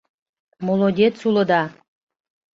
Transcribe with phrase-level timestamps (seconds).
[0.65, 1.63] Молодец улыда!